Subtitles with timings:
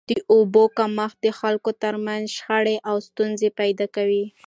[0.09, 4.25] د اوبو کمښت د خلکو تر منځ شخړي او ستونزي پیدا کوي.